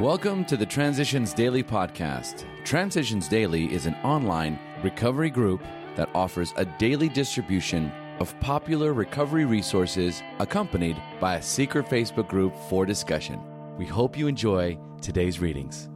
Welcome 0.00 0.46
to 0.46 0.56
the 0.56 0.64
Transitions 0.64 1.34
Daily 1.34 1.62
podcast. 1.62 2.46
Transitions 2.64 3.28
Daily 3.28 3.70
is 3.70 3.84
an 3.84 3.94
online 3.96 4.58
recovery 4.82 5.28
group 5.28 5.62
that 5.96 6.08
offers 6.14 6.54
a 6.56 6.64
daily 6.64 7.10
distribution 7.10 7.92
of 8.18 8.34
popular 8.40 8.94
recovery 8.94 9.44
resources 9.44 10.22
accompanied 10.38 10.96
by 11.20 11.36
a 11.36 11.42
secret 11.42 11.84
Facebook 11.90 12.26
group 12.26 12.56
for 12.70 12.86
discussion. 12.86 13.38
We 13.76 13.84
hope 13.84 14.16
you 14.16 14.28
enjoy 14.28 14.78
today's 15.02 15.40
readings. 15.40 15.90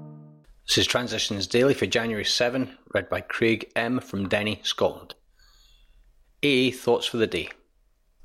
This 0.69 0.77
is 0.77 0.87
Transitions 0.87 1.47
Daily 1.47 1.73
for 1.73 1.87
January 1.87 2.27
7, 2.27 2.77
read 2.93 3.09
by 3.09 3.23
Craig 3.23 3.73
M. 3.75 4.01
from 4.01 4.29
Denny, 4.29 4.61
Scotland. 4.63 5.15
AA 6.45 6.71
Thoughts 6.71 7.07
for 7.07 7.17
the 7.17 7.27
Day 7.27 7.49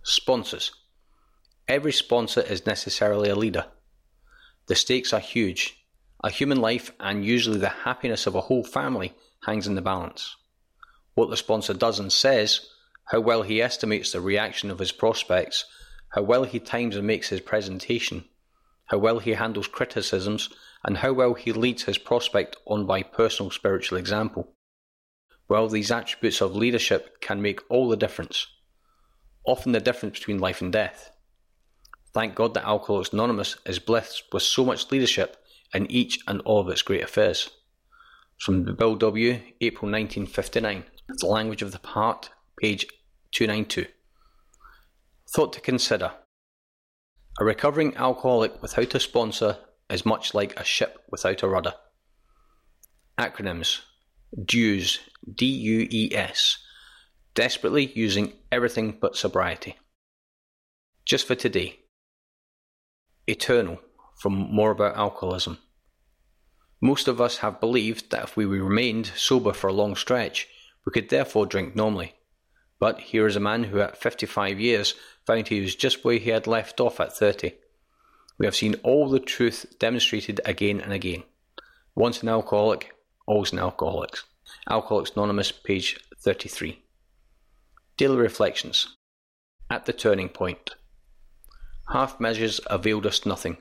Sponsors. 0.04 0.74
Every 1.70 1.94
sponsor 1.94 2.42
is 2.42 2.66
necessarily 2.66 3.30
a 3.30 3.36
leader. 3.36 3.68
The 4.68 4.76
stakes 4.76 5.14
are 5.14 5.20
huge. 5.20 5.78
A 6.24 6.30
human 6.30 6.62
life 6.62 6.92
and 7.00 7.26
usually 7.26 7.58
the 7.58 7.70
happiness 7.70 8.28
of 8.28 8.36
a 8.36 8.42
whole 8.42 8.64
family 8.64 9.14
hangs 9.44 9.68
in 9.68 9.76
the 9.76 9.82
balance. 9.82 10.36
What 11.16 11.30
the 11.30 11.38
sponsor 11.38 11.74
does 11.74 12.00
and 12.00 12.12
says, 12.12 12.68
how 13.06 13.20
well 13.20 13.42
he 13.42 13.62
estimates 13.62 14.12
the 14.12 14.22
reaction 14.22 14.72
of 14.72 14.80
his 14.80 14.92
prospects, 14.92 15.66
how 16.10 16.22
well 16.22 16.44
he 16.44 16.60
times 16.60 16.96
and 16.96 17.06
makes 17.06 17.30
his 17.30 17.42
presentation, 17.42 18.26
how 18.86 19.00
well 19.00 19.20
he 19.20 19.32
handles 19.32 19.68
criticisms, 19.68 20.50
and 20.84 20.98
how 20.98 21.12
well 21.12 21.34
he 21.34 21.52
leads 21.52 21.84
his 21.84 21.98
prospect 21.98 22.56
on 22.66 22.86
by 22.86 23.04
personal 23.04 23.52
spiritual 23.52 23.98
example. 23.98 24.54
Well, 25.50 25.68
these 25.68 25.92
attributes 25.92 26.40
of 26.40 26.56
leadership 26.56 27.20
can 27.20 27.42
make 27.42 27.60
all 27.70 27.90
the 27.90 27.98
difference, 27.98 28.48
often 29.46 29.74
the 29.74 29.82
difference 29.82 30.20
between 30.20 30.40
life 30.40 30.62
and 30.62 30.72
death. 30.72 31.12
Thank 32.14 32.36
God 32.36 32.54
that 32.54 32.66
Alcoholics 32.66 33.14
Anonymous 33.14 33.58
is 33.66 33.80
blessed 33.80 34.24
with 34.34 34.44
so 34.44 34.66
much 34.66 34.92
leadership 34.92 35.38
in 35.74 35.90
each 35.90 36.20
and 36.28 36.42
all 36.42 36.60
of 36.60 36.70
its 36.70 36.82
great 36.82 37.04
affairs. 37.04 37.50
From 38.40 38.76
Bill 38.76 38.96
W., 38.96 39.40
April 39.62 39.90
1959, 39.90 40.84
The 41.20 41.28
Language 41.28 41.62
of 41.62 41.72
the 41.72 41.88
Heart, 41.88 42.32
page 42.60 42.86
292. 43.34 43.86
Thought 45.34 45.54
to 45.54 45.62
consider. 45.62 46.12
A 47.40 47.46
recovering 47.46 47.96
alcoholic 47.96 48.62
without 48.62 48.94
a 48.94 49.00
sponsor 49.00 49.58
is 49.90 50.06
much 50.06 50.34
like 50.34 50.60
a 50.60 50.66
ship 50.66 51.00
without 51.10 51.44
a 51.44 51.48
rudder. 51.48 51.74
Acronyms 53.18 53.82
DUES, 54.44 55.00
D 55.36 55.46
U 55.46 55.88
E 55.90 56.16
S, 56.16 56.58
desperately 57.36 57.92
using 57.96 58.34
everything 58.52 58.98
but 59.00 59.16
sobriety. 59.16 59.78
Just 61.06 61.28
for 61.28 61.36
today, 61.36 61.81
Eternal 63.28 63.80
from 64.20 64.34
More 64.34 64.72
About 64.72 64.98
Alcoholism. 64.98 65.58
Most 66.82 67.08
of 67.08 67.22
us 67.22 67.38
have 67.38 67.60
believed 67.60 68.10
that 68.12 68.24
if 68.24 68.36
we 68.36 68.46
remained 68.46 69.12
sober 69.16 69.54
for 69.54 69.68
a 69.68 69.74
long 69.74 69.96
stretch, 69.96 70.48
we 70.86 70.92
could 70.92 71.10
therefore 71.10 71.46
drink 71.46 71.76
normally. 71.76 72.16
But 72.80 73.00
here 73.00 73.28
is 73.28 73.36
a 73.36 73.40
man 73.40 73.66
who 73.66 73.80
at 73.80 73.98
55 73.98 74.60
years 74.60 74.96
found 75.26 75.48
he 75.48 75.62
was 75.62 75.76
just 75.76 76.04
where 76.04 76.18
he 76.18 76.32
had 76.32 76.48
left 76.48 76.80
off 76.80 77.00
at 77.00 77.16
30. 77.16 77.54
We 78.40 78.48
have 78.48 78.56
seen 78.56 78.76
all 78.84 79.08
the 79.08 79.20
truth 79.20 79.76
demonstrated 79.78 80.42
again 80.46 80.82
and 80.82 80.92
again. 80.92 81.24
Once 81.94 82.24
an 82.24 82.30
alcoholic, 82.30 82.96
always 83.28 83.54
an 83.54 83.60
alcoholic. 83.60 84.16
Alcoholics 84.68 85.12
Anonymous, 85.12 85.52
page 85.52 86.00
33. 86.18 86.82
Daily 87.98 88.18
Reflections. 88.18 88.96
At 89.70 89.86
the 89.86 89.94
Turning 89.94 90.30
Point. 90.30 90.72
Half 91.94 92.22
measures 92.22 92.62
availed 92.68 93.06
us 93.06 93.26
nothing. 93.26 93.58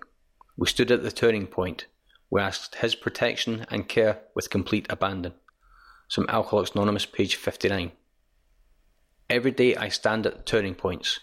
We 0.57 0.69
stood 0.69 0.93
at 0.93 1.03
the 1.03 1.11
turning 1.11 1.49
point. 1.49 1.87
We 2.31 2.41
asked 2.41 2.77
His 2.77 2.95
protection 2.95 3.67
and 3.73 3.89
care 3.89 4.21
with 4.37 4.51
complete 4.51 4.87
abandon. 4.89 5.35
Some 6.07 6.27
Alcoholics 6.29 6.71
Anonymous, 6.71 7.07
page 7.07 7.35
59. 7.35 7.91
Every 9.29 9.51
day 9.51 9.75
I 9.75 9.89
stand 9.89 10.27
at 10.27 10.47
turning 10.47 10.77
points. 10.77 11.19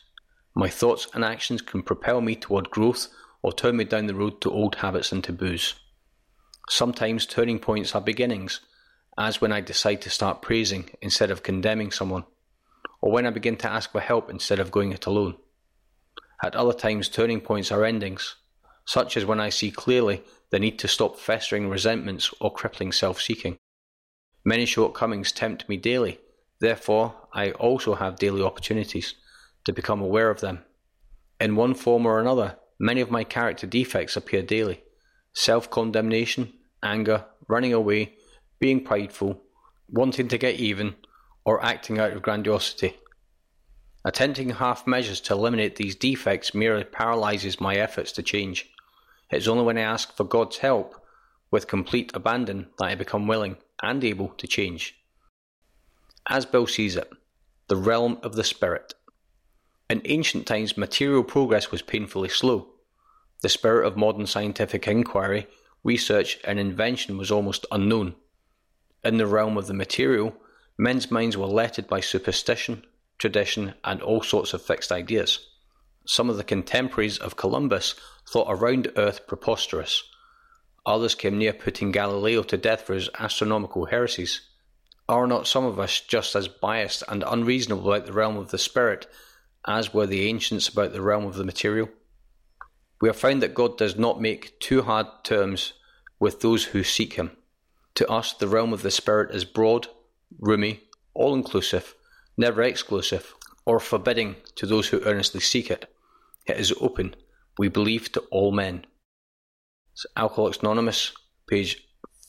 My 0.54 0.68
thoughts 0.68 1.08
and 1.14 1.24
actions 1.24 1.62
can 1.62 1.82
propel 1.82 2.20
me 2.20 2.36
toward 2.36 2.72
growth 2.72 3.08
or 3.42 3.54
turn 3.54 3.78
me 3.78 3.86
down 3.86 4.08
the 4.08 4.16
road 4.16 4.42
to 4.42 4.52
old 4.52 4.76
habits 4.76 5.14
and 5.14 5.24
taboos. 5.24 5.76
Sometimes 6.68 7.26
turning 7.26 7.60
points 7.60 7.96
are 7.96 8.02
beginnings, 8.02 8.60
as 9.18 9.40
when 9.40 9.54
I 9.54 9.62
decide 9.62 10.02
to 10.02 10.10
start 10.10 10.42
praising 10.42 10.90
instead 11.02 11.32
of 11.32 11.42
condemning 11.42 11.92
someone, 11.92 12.26
or 13.00 13.14
when 13.14 13.26
I 13.26 13.30
begin 13.30 13.56
to 13.58 13.72
ask 13.72 13.94
for 13.94 14.02
help 14.02 14.30
instead 14.30 14.60
of 14.60 14.72
going 14.72 14.92
it 14.92 15.06
alone. 15.06 15.38
At 16.44 16.56
other 16.56 16.74
times, 16.74 17.10
turning 17.10 17.42
points 17.42 17.72
are 17.72 17.84
endings, 17.84 18.36
such 18.86 19.18
as 19.18 19.26
when 19.26 19.40
I 19.40 19.50
see 19.50 19.72
clearly 19.72 20.24
the 20.50 20.60
need 20.60 20.78
to 20.80 20.88
stop 20.88 21.18
festering 21.18 21.70
resentments 21.70 22.34
or 22.40 22.54
crippling 22.54 22.92
self 22.92 23.22
seeking. 23.22 23.58
Many 24.46 24.66
shortcomings 24.66 25.32
tempt 25.32 25.68
me 25.68 25.78
daily, 25.78 26.20
therefore, 26.60 27.16
I 27.34 27.52
also 27.52 27.96
have 27.96 28.18
daily 28.18 28.42
opportunities 28.42 29.16
to 29.66 29.74
become 29.74 30.02
aware 30.02 30.30
of 30.30 30.40
them. 30.40 30.64
In 31.40 31.56
one 31.56 31.74
form 31.74 32.06
or 32.06 32.20
another, 32.20 32.58
many 32.80 33.02
of 33.02 33.12
my 33.12 33.24
character 33.24 33.68
defects 33.68 34.16
appear 34.16 34.42
daily 34.42 34.84
self 35.34 35.70
condemnation, 35.70 36.54
anger, 36.82 37.26
running 37.48 37.74
away, 37.74 38.14
being 38.60 38.84
prideful, 38.84 39.42
wanting 39.90 40.28
to 40.30 40.38
get 40.38 40.56
even, 40.56 40.96
or 41.46 41.64
acting 41.64 42.00
out 42.00 42.12
of 42.14 42.22
grandiosity. 42.22 42.96
Attempting 44.08 44.52
half 44.52 44.88
measures 44.88 45.20
to 45.20 45.34
eliminate 45.34 45.76
these 45.76 45.94
defects 45.94 46.54
merely 46.54 46.86
paralyzes 46.86 47.60
my 47.60 47.76
efforts 47.76 48.14
to 48.14 48.24
change. 48.24 48.70
It 49.30 49.36
is 49.36 49.50
only 49.50 49.66
when 49.66 49.78
I 49.78 49.82
ask 49.82 50.16
for 50.16 50.24
God's 50.24 50.60
help 50.60 50.96
with 51.52 51.68
complete 51.68 52.12
abandon 52.14 52.68
that 52.78 52.86
I 52.86 52.96
become 52.96 53.28
willing 53.28 53.58
and 53.84 54.02
able 54.06 54.30
to 54.30 54.48
change. 54.48 54.96
As 56.26 56.46
Bill 56.46 56.68
sees 56.68 56.96
it, 56.96 57.12
the 57.68 57.76
realm 57.76 58.18
of 58.24 58.36
the 58.36 58.46
spirit. 58.46 58.94
In 59.90 60.02
ancient 60.06 60.48
times, 60.48 60.78
material 60.78 61.26
progress 61.26 61.70
was 61.70 61.82
painfully 61.82 62.30
slow. 62.30 62.70
The 63.42 63.50
spirit 63.50 63.86
of 63.86 63.98
modern 63.98 64.26
scientific 64.26 64.88
inquiry, 64.88 65.48
research, 65.84 66.40
and 66.46 66.58
invention 66.62 67.18
was 67.18 67.30
almost 67.30 67.66
unknown. 67.74 68.16
In 69.04 69.18
the 69.18 69.28
realm 69.28 69.58
of 69.58 69.68
the 69.68 69.74
material, 69.74 70.34
men's 70.78 71.12
minds 71.12 71.36
were 71.36 71.46
lettered 71.46 71.90
by 71.90 72.00
superstition, 72.00 72.86
tradition, 73.18 73.74
and 73.84 74.02
all 74.02 74.22
sorts 74.22 74.54
of 74.54 74.62
fixed 74.62 74.92
ideas. 74.92 75.48
Some 76.06 76.30
of 76.30 76.38
the 76.38 76.44
contemporaries 76.44 77.18
of 77.18 77.36
Columbus 77.36 77.96
thought 78.30 78.50
a 78.50 78.56
round 78.56 78.92
earth 78.96 79.28
preposterous. 79.28 80.04
Others 80.86 81.16
came 81.16 81.38
near 81.38 81.54
putting 81.54 81.92
Galileo 81.92 82.44
to 82.44 82.58
death 82.58 82.82
for 82.82 82.94
his 82.94 83.10
astronomical 83.20 83.86
heresies. 83.86 84.42
Are 85.10 85.28
not 85.28 85.48
some 85.48 85.66
of 85.66 85.80
us 85.80 86.00
just 86.00 86.36
as 86.36 86.48
biased 86.48 87.04
and 87.08 87.24
unreasonable 87.28 87.92
about 87.92 88.06
the 88.06 88.14
realm 88.14 88.38
of 88.38 88.52
the 88.52 88.58
spirit 88.58 89.08
as 89.68 89.94
were 89.94 90.08
the 90.08 90.28
ancients 90.28 90.70
about 90.70 90.94
the 90.94 91.02
realm 91.02 91.26
of 91.26 91.36
the 91.36 91.44
material? 91.44 91.90
We 93.02 93.10
have 93.10 93.18
found 93.18 93.44
that 93.44 93.54
God 93.54 93.78
does 93.78 93.98
not 93.98 94.22
make 94.22 94.60
too 94.60 94.82
hard 94.82 95.08
terms 95.24 95.74
with 96.20 96.40
those 96.40 96.66
who 96.66 96.84
seek 96.84 97.14
Him. 97.14 97.32
To 97.96 98.10
us, 98.10 98.34
the 98.34 98.48
realm 98.48 98.74
of 98.74 98.82
the 98.82 98.92
Spirit 98.92 99.36
is 99.36 99.46
broad, 99.46 99.88
roomy, 100.40 100.84
all 101.14 101.34
inclusive, 101.34 101.96
never 102.38 102.62
exclusive 102.62 103.34
or 103.66 103.80
forbidding 103.80 104.36
to 104.56 104.66
those 104.66 104.88
who 104.88 105.04
earnestly 105.04 105.42
seek 105.42 105.70
it. 105.70 105.92
It 106.46 106.58
is 106.58 106.74
open, 106.80 107.16
we 107.58 107.68
believe, 107.68 108.12
to 108.14 108.22
all 108.32 108.52
men. 108.52 108.86
It's 109.94 110.06
Alcoholics 110.16 110.60
Anonymous, 110.60 111.12
page 111.50 111.86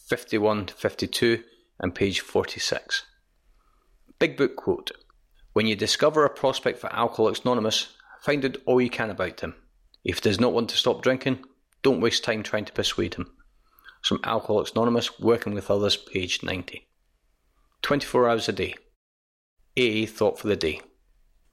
51 0.09 0.67
to 0.67 0.75
52 0.75 1.43
and 1.81 1.95
page 1.95 2.21
46. 2.21 3.05
Big 4.19 4.37
Book 4.37 4.57
quote 4.57 4.91
When 5.53 5.67
you 5.67 5.77
discover 5.77 6.25
a 6.25 6.31
prospect 6.31 6.79
for 6.79 6.93
Alcoholics 6.93 7.41
Anonymous, 7.41 7.97
find 8.23 8.45
out 8.45 8.57
all 8.67 8.81
you 8.81 8.91
can 8.91 9.11
about 9.11 9.41
him. 9.41 9.55
If 10.05 10.17
he 10.17 10.23
does 10.23 10.41
not 10.41 10.53
want 10.53 10.71
to 10.71 10.77
stop 10.77 11.03
drinking, 11.03 11.45
don't 11.83 12.01
waste 12.01 12.25
time 12.25 12.43
trying 12.43 12.65
to 12.65 12.73
persuade 12.73 13.15
him. 13.15 13.31
From 14.03 14.21
Alcoholics 14.25 14.73
Anonymous, 14.73 15.21
Working 15.21 15.55
with 15.55 15.71
Others, 15.71 15.97
page 15.97 16.43
90. 16.43 16.88
24 17.82 18.29
hours 18.29 18.49
a 18.49 18.53
day. 18.53 18.75
AA 19.79 20.07
thought 20.07 20.39
for 20.39 20.49
the 20.49 20.57
day. 20.57 20.81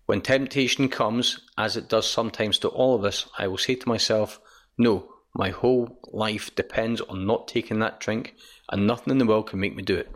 When 0.07 0.21
temptation 0.21 0.89
comes, 0.89 1.39
as 1.57 1.77
it 1.77 1.87
does 1.87 2.09
sometimes 2.09 2.57
to 2.59 2.69
all 2.69 2.95
of 2.95 3.05
us, 3.05 3.27
I 3.37 3.47
will 3.47 3.57
say 3.57 3.75
to 3.75 3.87
myself, 3.87 4.39
No, 4.77 5.13
my 5.33 5.49
whole 5.49 5.99
life 6.11 6.55
depends 6.55 7.01
on 7.01 7.27
not 7.27 7.47
taking 7.47 7.79
that 7.79 7.99
drink, 7.99 8.35
and 8.71 8.87
nothing 8.87 9.11
in 9.11 9.17
the 9.19 9.25
world 9.25 9.49
can 9.49 9.59
make 9.59 9.75
me 9.75 9.83
do 9.83 9.95
it. 9.95 10.11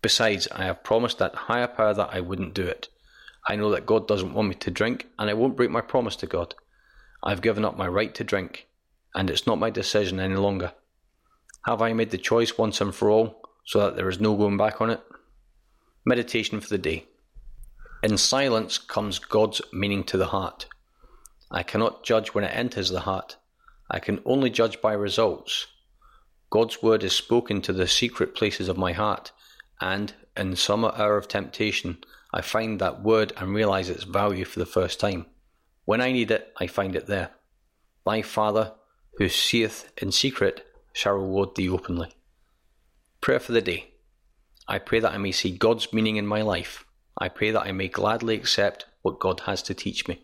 Besides, 0.00 0.48
I 0.52 0.64
have 0.64 0.84
promised 0.84 1.18
that 1.18 1.34
higher 1.34 1.66
power 1.66 1.92
that 1.92 2.10
I 2.12 2.20
wouldn't 2.20 2.54
do 2.54 2.64
it. 2.64 2.88
I 3.46 3.56
know 3.56 3.70
that 3.72 3.86
God 3.86 4.06
doesn't 4.06 4.32
want 4.32 4.48
me 4.48 4.54
to 4.54 4.70
drink, 4.70 5.06
and 5.18 5.28
I 5.28 5.34
won't 5.34 5.56
break 5.56 5.70
my 5.70 5.80
promise 5.80 6.16
to 6.16 6.26
God. 6.26 6.54
I've 7.22 7.42
given 7.42 7.64
up 7.64 7.76
my 7.76 7.88
right 7.88 8.14
to 8.14 8.24
drink, 8.24 8.68
and 9.14 9.28
it's 9.28 9.46
not 9.46 9.58
my 9.58 9.70
decision 9.70 10.20
any 10.20 10.36
longer. 10.36 10.72
Have 11.66 11.82
I 11.82 11.92
made 11.92 12.10
the 12.10 12.18
choice 12.18 12.56
once 12.56 12.80
and 12.80 12.94
for 12.94 13.10
all, 13.10 13.42
so 13.66 13.80
that 13.80 13.96
there 13.96 14.08
is 14.08 14.20
no 14.20 14.36
going 14.36 14.56
back 14.56 14.80
on 14.80 14.90
it? 14.90 15.00
Meditation 16.04 16.60
for 16.60 16.68
the 16.68 16.78
day. 16.78 17.06
In 18.00 18.16
silence 18.16 18.78
comes 18.78 19.18
God's 19.18 19.60
meaning 19.72 20.04
to 20.04 20.16
the 20.16 20.26
heart. 20.26 20.66
I 21.50 21.64
cannot 21.64 22.04
judge 22.04 22.28
when 22.28 22.44
it 22.44 22.54
enters 22.54 22.90
the 22.90 23.00
heart. 23.00 23.36
I 23.90 23.98
can 23.98 24.20
only 24.24 24.50
judge 24.50 24.80
by 24.80 24.92
results. 24.92 25.66
God's 26.50 26.80
word 26.80 27.02
is 27.02 27.12
spoken 27.12 27.60
to 27.62 27.72
the 27.72 27.88
secret 27.88 28.34
places 28.36 28.68
of 28.68 28.78
my 28.78 28.92
heart, 28.92 29.32
and 29.80 30.14
in 30.36 30.54
some 30.54 30.84
hour 30.84 31.16
of 31.16 31.26
temptation, 31.26 31.98
I 32.32 32.40
find 32.40 32.80
that 32.80 33.02
word 33.02 33.32
and 33.36 33.52
realize 33.52 33.90
its 33.90 34.04
value 34.04 34.44
for 34.44 34.60
the 34.60 34.66
first 34.66 35.00
time. 35.00 35.26
When 35.84 36.00
I 36.00 36.12
need 36.12 36.30
it, 36.30 36.52
I 36.60 36.68
find 36.68 36.94
it 36.94 37.06
there. 37.06 37.30
Thy 38.06 38.22
Father, 38.22 38.74
who 39.16 39.28
seeth 39.28 39.90
in 39.96 40.12
secret, 40.12 40.64
shall 40.92 41.14
reward 41.14 41.56
thee 41.56 41.68
openly. 41.68 42.12
Prayer 43.20 43.40
for 43.40 43.52
the 43.52 43.60
day. 43.60 43.94
I 44.68 44.78
pray 44.78 45.00
that 45.00 45.12
I 45.12 45.18
may 45.18 45.32
see 45.32 45.50
God's 45.50 45.92
meaning 45.92 46.16
in 46.16 46.26
my 46.26 46.42
life. 46.42 46.84
I 47.20 47.28
pray 47.28 47.50
that 47.50 47.66
I 47.66 47.72
may 47.72 47.88
gladly 47.88 48.36
accept 48.36 48.84
what 49.02 49.18
God 49.18 49.40
has 49.40 49.60
to 49.62 49.74
teach 49.74 50.06
me. 50.06 50.22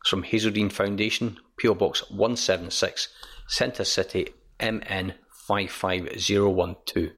It's 0.00 0.10
from 0.10 0.24
Hazelden 0.24 0.70
Foundation, 0.70 1.36
PO 1.62 1.74
Box 1.74 2.02
176, 2.10 3.06
Centre 3.48 3.84
City, 3.84 4.34
MN 4.60 5.14
55012. 5.46 7.10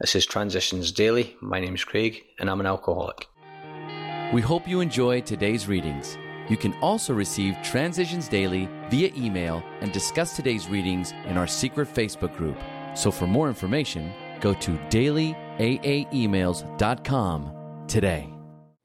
This 0.00 0.14
is 0.14 0.26
Transitions 0.26 0.92
Daily. 0.92 1.36
My 1.40 1.58
name 1.58 1.74
is 1.74 1.82
Craig, 1.82 2.22
and 2.38 2.48
I'm 2.48 2.60
an 2.60 2.66
alcoholic. 2.66 3.26
We 4.32 4.42
hope 4.42 4.68
you 4.68 4.80
enjoy 4.80 5.22
today's 5.22 5.66
readings. 5.66 6.16
You 6.48 6.56
can 6.56 6.74
also 6.74 7.14
receive 7.14 7.56
Transitions 7.64 8.28
Daily 8.28 8.68
via 8.90 9.10
email 9.16 9.60
and 9.80 9.90
discuss 9.90 10.36
today's 10.36 10.68
readings 10.68 11.10
in 11.26 11.36
our 11.36 11.48
secret 11.48 11.92
Facebook 11.92 12.36
group. 12.36 12.56
So 12.94 13.10
for 13.10 13.26
more 13.26 13.48
information, 13.48 14.12
go 14.40 14.54
to 14.54 14.70
dailyaaemails.com 14.90 17.52
today. 17.88 18.35